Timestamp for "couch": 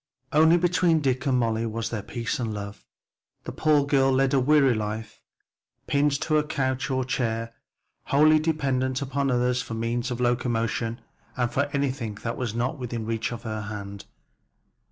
6.41-6.89